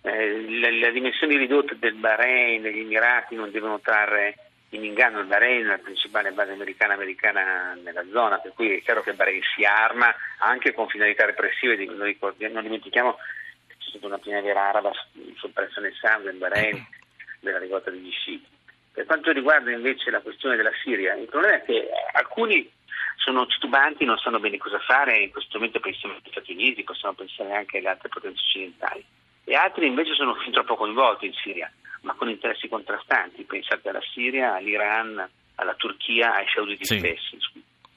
Eh, 0.00 0.40
le, 0.48 0.70
le, 0.70 0.92
dimensioni 0.92 1.36
ridotte 1.36 1.76
del 1.78 1.94
Bahrain, 1.94 2.62
degli 2.62 2.80
Emirati 2.80 3.34
non 3.34 3.50
devono 3.50 3.78
trarre 3.80 4.36
in 4.70 4.84
inganno. 4.84 5.20
Il 5.20 5.26
Bahrain, 5.26 5.66
la 5.66 5.76
principale 5.76 6.32
base 6.32 6.52
americana 6.52 6.94
americana 6.94 7.76
nella 7.82 8.04
zona, 8.10 8.38
per 8.38 8.52
cui 8.54 8.78
è 8.78 8.82
chiaro 8.82 9.02
che 9.02 9.10
il 9.10 9.16
Bahrain 9.16 9.42
si 9.54 9.64
arma 9.64 10.14
anche 10.38 10.72
con 10.72 10.88
finalità 10.88 11.26
repressive, 11.26 11.76
non 11.84 12.62
dimentichiamo 12.62 13.18
che 13.66 13.74
c'è 13.78 13.90
stata 13.90 14.06
una 14.06 14.18
primavera 14.18 14.70
araba 14.70 14.90
sul 15.36 15.50
prezzo 15.50 15.80
del 15.82 15.94
sangue 16.00 16.30
in 16.30 16.38
Bahrain 16.38 16.86
della 17.40 17.58
rivolta 17.58 17.90
degli 17.90 18.10
sciiti. 18.10 18.46
Per 18.92 19.06
quanto 19.06 19.30
riguarda 19.32 19.70
invece 19.70 20.10
la 20.10 20.20
questione 20.20 20.56
della 20.56 20.72
Siria, 20.82 21.14
il 21.14 21.28
problema 21.28 21.56
è 21.56 21.64
che 21.64 21.88
alcuni 22.12 22.68
sono 23.16 23.46
titubanti, 23.46 24.04
non 24.04 24.18
sanno 24.18 24.40
bene 24.40 24.58
cosa 24.58 24.78
fare, 24.80 25.18
in 25.18 25.30
questo 25.30 25.58
momento 25.58 25.80
pensiamo 25.80 26.14
agli 26.14 26.30
Stati 26.30 26.52
Uniti, 26.52 26.82
possiamo 26.82 27.14
pensare 27.14 27.54
anche 27.54 27.78
alle 27.78 27.90
altre 27.90 28.08
potenze 28.08 28.40
occidentali, 28.40 29.04
e 29.44 29.54
altri 29.54 29.86
invece 29.86 30.14
sono 30.14 30.34
fin 30.36 30.52
troppo 30.52 30.76
coinvolti 30.76 31.26
in 31.26 31.32
Siria, 31.34 31.70
ma 32.02 32.14
con 32.14 32.28
interessi 32.28 32.68
contrastanti, 32.68 33.44
pensate 33.44 33.88
alla 33.88 34.02
Siria, 34.12 34.54
all'Iran, 34.54 35.28
alla 35.56 35.74
Turchia, 35.74 36.34
ai 36.34 36.46
sauditi 36.52 36.84
sì. 36.84 36.98
stessi, 36.98 37.38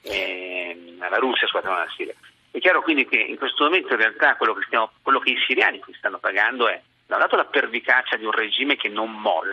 eh, 0.04 0.96
alla 1.00 1.18
Russia, 1.18 1.48
scusate, 1.48 1.68
non 1.68 1.78
alla 1.78 1.94
Siria. 1.96 2.14
È 2.52 2.60
chiaro 2.60 2.82
quindi 2.82 3.08
che 3.08 3.18
in 3.18 3.38
questo 3.38 3.64
momento 3.64 3.94
in 3.94 4.00
realtà 4.00 4.36
quello 4.36 4.54
che, 4.54 4.64
stiamo, 4.66 4.92
quello 5.02 5.20
che 5.20 5.32
i 5.32 5.38
siriani 5.48 5.80
qui 5.80 5.94
stanno 5.94 6.20
pagando 6.20 6.68
è 6.68 6.82
da 7.12 7.18
un 7.18 7.24
lato 7.24 7.36
la 7.36 7.44
pervicacia 7.44 8.16
di 8.16 8.24
un 8.24 8.32
regime 8.32 8.78
che 8.78 8.88
non 8.88 9.12
molla 9.12 9.52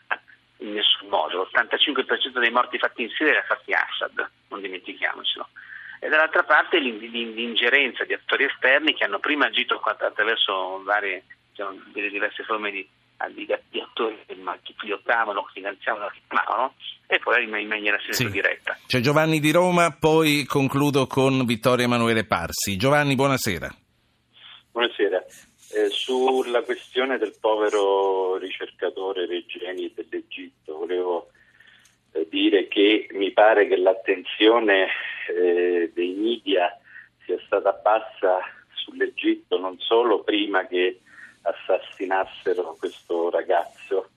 in 0.59 0.75
nessun 0.75 1.09
modo, 1.09 1.43
l'85% 1.43 2.39
dei 2.39 2.53
morti 2.53 2.79
fatti 2.79 3.03
in 3.03 3.11
Siria 3.11 3.41
ha 3.41 3.43
fatti 3.43 3.73
Assad, 3.73 4.31
non 4.47 4.61
dimentichiamocelo 4.61 5.49
e 5.99 6.09
dall'altra 6.09 6.45
parte 6.45 6.79
l'ingerenza 6.79 8.05
di 8.05 8.13
attori 8.13 8.45
esterni 8.45 8.95
che 8.95 9.03
hanno 9.03 9.19
prima 9.19 9.47
agito 9.47 9.81
attraverso 9.81 10.81
varie, 10.85 11.25
diciamo, 11.51 11.81
delle 11.93 12.11
diverse 12.11 12.45
forme 12.45 12.71
di, 12.71 12.89
di, 13.31 13.53
di 13.71 13.81
attori 13.81 14.17
che 14.25 14.75
pilottavano, 14.77 15.43
che 15.43 15.55
finanziavano, 15.55 16.11
che 16.11 16.21
chiamavano 16.29 16.75
e 17.09 17.19
poi 17.19 17.43
in 17.43 17.67
maniera 17.67 17.99
sempre 17.99 18.27
sì. 18.27 18.31
diretta. 18.31 18.79
C'è 18.87 19.01
Giovanni 19.01 19.41
di 19.41 19.51
Roma, 19.51 19.91
poi 19.99 20.45
concludo 20.45 21.09
con 21.09 21.45
Vittorio 21.45 21.87
Emanuele 21.87 22.25
Parsi. 22.25 22.77
Giovanni, 22.77 23.17
buonasera. 23.17 23.69
Buonasera. 24.79 25.25
Eh, 25.75 25.89
sulla 25.89 26.63
questione 26.63 27.19
del 27.19 27.35
povero 27.41 28.37
ricercatore 28.37 29.27
Regeni 29.27 29.93
dell'Egitto, 29.93 30.79
volevo 30.79 31.31
eh, 32.13 32.29
dire 32.31 32.69
che 32.69 33.09
mi 33.11 33.33
pare 33.33 33.67
che 33.67 33.77
l'attenzione 33.77 34.87
eh, 35.35 35.91
dei 35.93 36.13
media 36.13 36.79
sia 37.25 37.41
stata 37.45 37.73
bassa 37.73 38.39
sull'Egitto 38.73 39.59
non 39.59 39.81
solo 39.81 40.23
prima 40.23 40.65
che 40.69 41.01
assassinassero 41.43 42.77
questo 42.79 43.31
ragazzo, 43.31 44.11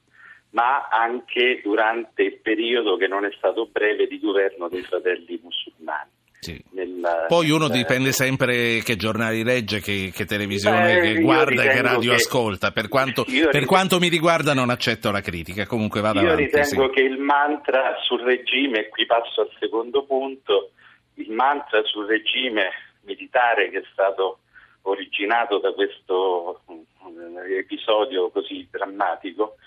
ma 0.51 0.89
anche 0.89 1.59
durante 1.63 2.21
il 2.21 2.37
periodo 2.37 2.97
che 2.97 3.07
non 3.07 3.25
è 3.25 3.31
stato 3.35 3.65
breve 3.65 4.05
di 4.05 4.19
governo 4.19 4.69
dei 4.69 4.83
fratelli 4.83 5.39
musulmani. 5.41 6.20
Sì. 6.43 6.59
Nella, 6.71 7.25
Poi 7.27 7.51
uno 7.51 7.67
nella... 7.67 7.75
dipende 7.75 8.11
sempre 8.11 8.81
che 8.83 8.95
giornali 8.95 9.43
legge, 9.43 9.79
che, 9.79 10.11
che 10.11 10.25
televisione 10.25 10.95
Beh, 10.95 11.01
che 11.01 11.21
guarda 11.21 11.61
e 11.61 11.67
che 11.69 11.81
radio 11.83 12.09
che... 12.09 12.15
ascolta. 12.15 12.71
Per 12.71 12.87
quanto, 12.87 13.23
per 13.51 13.65
quanto, 13.65 13.99
mi 13.99 14.07
riguarda 14.07 14.55
non 14.55 14.71
accetto 14.71 15.11
la 15.11 15.21
critica, 15.21 15.67
comunque 15.67 16.01
vado 16.01 16.19
io 16.19 16.25
avanti. 16.25 16.41
Io 16.41 16.47
ritengo 16.47 16.87
sì. 16.87 16.93
che 16.95 17.01
il 17.01 17.19
mantra 17.19 17.95
sul 18.01 18.21
regime, 18.21 18.79
e 18.79 18.89
qui 18.89 19.05
passo 19.05 19.41
al 19.41 19.51
secondo 19.59 20.03
punto, 20.03 20.71
il 21.15 21.29
mantra 21.29 21.83
sul 21.83 22.07
regime 22.07 22.71
militare 23.01 23.69
che 23.69 23.77
è 23.77 23.83
stato 23.91 24.39
originato 24.81 25.59
da 25.59 25.71
questo 25.73 26.61
eh, 26.67 27.57
episodio 27.59 28.31
così 28.31 28.67
drammatico, 28.67 29.57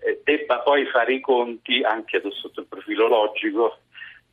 eh, 0.00 0.20
debba 0.24 0.58
poi 0.62 0.84
fare 0.86 1.14
i 1.14 1.20
conti 1.20 1.84
anche 1.84 2.20
sotto 2.32 2.58
il 2.58 2.66
profilo 2.66 3.06
logico 3.06 3.78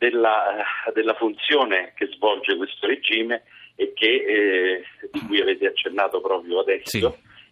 della, 0.01 0.57
eh, 0.57 0.91
della 0.93 1.13
funzione 1.13 1.93
che 1.95 2.07
svolge 2.07 2.57
questo 2.57 2.87
regime 2.87 3.43
e 3.75 3.93
che, 3.93 4.07
eh, 4.07 4.83
di 5.11 5.19
cui 5.27 5.39
avete 5.39 5.67
accennato 5.67 6.19
proprio 6.21 6.61
adesso 6.61 6.89
sì. 6.89 7.07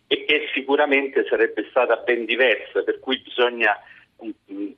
e 0.07 0.25
che 0.25 0.49
sicuramente 0.51 1.27
sarebbe 1.29 1.67
stata 1.69 1.97
ben 1.97 2.25
diversa, 2.25 2.81
per 2.81 2.99
cui 2.99 3.19
bisogna 3.19 3.77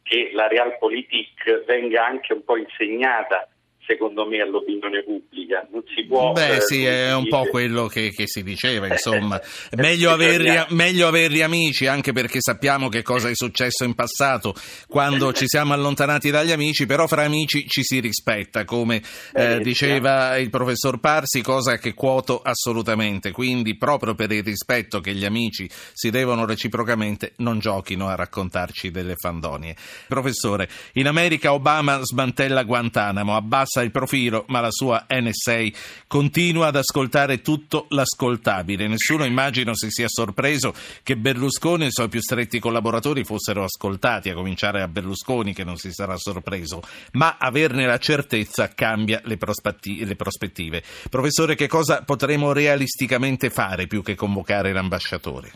che 0.04 0.32
la 0.34 0.48
realpolitik 0.48 1.64
venga 1.64 2.06
anche 2.06 2.34
un 2.34 2.44
po' 2.44 2.58
insegnata 2.58 3.48
secondo 3.92 4.26
me 4.26 4.42
all'opinione 4.42 5.04
pubblica. 5.04 5.68
Non 5.72 5.84
si 5.94 6.06
può. 6.06 6.32
Beh, 6.32 6.56
eh, 6.56 6.62
sì, 6.62 6.86
è 6.86 7.14
un 7.14 7.28
po' 7.28 7.46
quello 7.50 7.88
che, 7.88 8.12
che 8.12 8.26
si 8.26 8.42
diceva, 8.44 8.88
insomma. 8.88 9.40
meglio, 9.76 10.12
averli, 10.12 10.50
meglio, 10.70 11.08
averli, 11.08 11.42
amici, 11.42 11.88
anche 11.88 12.14
perché 12.14 12.40
sappiamo 12.40 12.88
che 12.88 13.02
cosa 13.02 13.30
è 13.30 13.36
successo 13.36 13.84
in 13.84 13.94
passato 13.94 14.54
quando 14.88 15.34
ci 15.34 15.48
siamo 15.48 15.74
allontanati 15.74 16.30
dagli 16.30 16.52
amici, 16.52 16.86
però 16.86 17.08
fra 17.08 17.24
amici 17.24 17.68
ci 17.68 17.84
si 17.84 18.00
rispetta, 18.00 18.64
come 18.64 19.02
eh, 19.34 19.60
diceva 19.60 20.38
il 20.38 20.50
professor 20.50 21.00
Parsi, 21.00 21.42
cosa 21.42 21.78
che 21.78 21.94
quoto 21.94 22.42
assolutamente. 22.42 23.32
Quindi, 23.32 23.78
proprio 23.78 24.16
per 24.16 24.32
il 24.32 24.44
rispetto 24.44 25.02
che 25.02 25.14
gli 25.14 25.26
amici 25.26 25.70
si 25.70 26.10
devono 26.10 26.46
reciprocamente, 26.46 27.34
non 27.38 27.60
giochino 27.60 28.08
a 28.08 28.16
raccontarci 28.16 28.90
delle 28.90 29.16
fandonie. 29.16 29.76
Professore, 30.08 30.70
in 30.94 31.08
America 31.08 31.54
Obama 31.54 32.00
smantella 32.02 32.64
Guantanamo, 32.64 33.36
abbassa 33.36 33.81
abbassa 33.82 33.84
il 33.84 33.92
profilo, 33.92 34.46
ma 34.48 34.62
la 34.62 34.72
sua 34.72 35.06
NSA 35.10 35.66
continua 36.08 36.68
ad 36.68 36.76
ascoltare 36.76 37.42
tutto 37.42 37.88
l'ascoltabile. 37.90 38.88
Nessuno 38.88 39.26
immagino 39.26 39.76
si 39.76 39.90
sia 39.90 40.08
sorpreso 40.08 40.74
che 41.04 41.18
Berlusconi 41.18 41.86
e 41.86 41.88
i 41.88 41.92
suoi 41.92 42.10
più 42.10 42.22
stretti 42.22 42.60
collaboratori 42.60 43.24
fossero 43.24 43.64
ascoltati, 43.64 44.30
a 44.30 44.34
cominciare 44.34 44.80
da 44.80 44.88
Berlusconi 44.88 45.54
che 45.54 45.64
non 45.64 45.78
si 45.78 45.92
sarà 45.92 46.16
sorpreso, 46.18 46.82
ma 47.14 47.38
averne 47.40 47.86
la 47.86 47.98
certezza 47.98 48.70
cambia 48.70 49.22
le, 49.24 49.38
le 49.38 50.16
prospettive. 50.16 50.84
Professore, 51.10 51.56
che 51.56 51.68
cosa 51.68 52.04
potremo 52.04 52.54
realisticamente 52.54 53.50
fare 53.50 53.88
più 53.88 54.02
che 54.04 54.16
convocare 54.16 54.72
l'ambasciatore? 54.72 55.52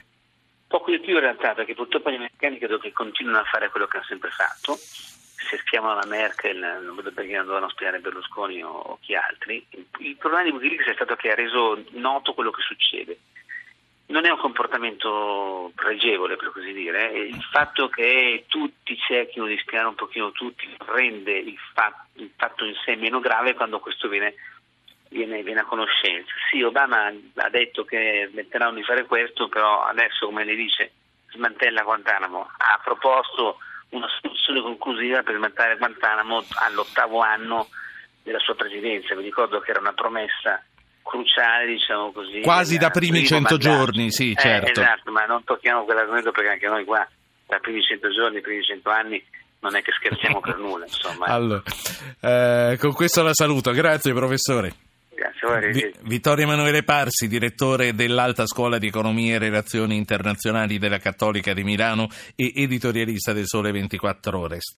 Poco 0.67 0.91
di 0.91 0.99
più 0.99 1.13
in 1.13 1.21
realtà, 1.21 1.53
perché 1.53 1.73
purtroppo 1.73 2.09
gli 2.09 2.15
americani 2.15 2.57
credo 2.57 2.77
che 2.79 2.91
continuino 2.91 3.37
a 3.37 3.43
fare 3.43 3.69
quello 3.69 3.85
che 3.85 3.97
hanno 3.97 4.05
sempre 4.07 4.29
fatto 4.31 4.77
se 5.37 5.57
schiamano 5.57 5.99
la 5.99 6.05
Merkel 6.05 6.81
non 6.83 6.95
vedo 6.95 7.11
perché 7.11 7.35
non 7.35 7.45
dovevano 7.45 7.69
spiare 7.69 7.99
Berlusconi 7.99 8.63
o, 8.63 8.69
o 8.69 8.97
chi 9.01 9.15
altri. 9.15 9.65
Il, 9.69 9.85
il 9.99 10.15
problema 10.15 10.43
di 10.43 10.51
Wikileaks 10.51 10.87
è 10.87 10.93
stato 10.93 11.15
che 11.15 11.31
ha 11.31 11.35
reso 11.35 11.83
noto 11.91 12.33
quello 12.33 12.51
che 12.51 12.61
succede. 12.61 13.17
Non 14.07 14.25
è 14.25 14.29
un 14.29 14.37
comportamento 14.37 15.71
pregevole, 15.73 16.35
per 16.35 16.51
così 16.51 16.71
dire. 16.73 17.11
Il 17.11 17.41
fatto 17.41 17.89
che 17.89 18.45
tutti 18.47 18.95
cerchino 18.97 19.45
di 19.45 19.57
spiare 19.57 19.87
un 19.87 19.95
pochino 19.95 20.31
tutti 20.31 20.67
rende 20.85 21.31
il 21.31 21.57
fatto, 21.73 22.21
il 22.21 22.31
fatto 22.35 22.65
in 22.65 22.75
sé 22.85 22.95
meno 22.95 23.19
grave 23.19 23.55
quando 23.55 23.79
questo 23.79 24.07
viene, 24.07 24.35
viene, 25.09 25.41
viene, 25.41 25.61
a 25.61 25.65
conoscenza. 25.65 26.31
Sì, 26.51 26.61
Obama 26.61 27.07
ha 27.07 27.49
detto 27.49 27.83
che 27.83 28.27
smetteranno 28.31 28.75
di 28.75 28.83
fare 28.83 29.05
questo, 29.05 29.49
però 29.49 29.83
adesso, 29.83 30.27
come 30.27 30.43
le 30.43 30.55
dice, 30.55 30.91
smantella 31.31 31.81
Guantanamo. 31.81 32.47
Ha 32.57 32.79
proposto 32.83 33.57
una 33.95 34.07
soluzione 34.21 34.61
conclusiva 34.61 35.23
per 35.23 35.35
smattare 35.35 35.77
Guantanamo 35.77 36.43
all'ottavo 36.55 37.21
anno 37.21 37.67
della 38.23 38.39
sua 38.39 38.55
presidenza. 38.55 39.15
Vi 39.15 39.23
ricordo 39.23 39.59
che 39.59 39.71
era 39.71 39.79
una 39.79 39.93
promessa 39.93 40.61
cruciale, 41.01 41.67
diciamo 41.67 42.11
così. 42.11 42.41
Quasi 42.41 42.77
da 42.77 42.89
primi 42.89 43.25
cento 43.25 43.57
giorni, 43.57 44.11
sì, 44.11 44.31
eh, 44.31 44.35
certo. 44.35 44.81
Esatto, 44.81 45.11
ma 45.11 45.25
non 45.25 45.43
tocchiamo 45.43 45.83
quell'argomento 45.85 46.31
perché 46.31 46.49
anche 46.49 46.67
noi 46.67 46.83
qua, 46.83 47.07
da 47.45 47.59
primi 47.59 47.81
cento 47.83 48.09
giorni, 48.11 48.41
primi 48.41 48.63
cento 48.63 48.89
anni, 48.89 49.23
non 49.59 49.75
è 49.75 49.81
che 49.81 49.91
scherziamo 49.91 50.39
per 50.39 50.57
nulla, 50.57 50.85
insomma. 50.85 51.25
Allora, 51.33 51.61
eh, 52.21 52.77
con 52.79 52.93
questo 52.93 53.21
la 53.21 53.33
saluto, 53.33 53.71
grazie 53.71 54.13
professore. 54.13 54.84
Vi, 55.71 55.93
Vittorio 56.03 56.43
Emanuele 56.43 56.83
Parsi, 56.83 57.27
direttore 57.27 57.93
dell'Alta 57.93 58.45
Scuola 58.45 58.77
di 58.77 58.87
Economia 58.87 59.35
e 59.35 59.39
Relazioni 59.39 59.95
Internazionali 59.95 60.77
della 60.77 60.97
Cattolica 60.97 61.53
di 61.53 61.63
Milano 61.63 62.09
e 62.35 62.51
editorialista 62.55 63.31
del 63.31 63.45
Sole 63.47 63.71
24 63.71 64.37
Ore. 64.39 64.57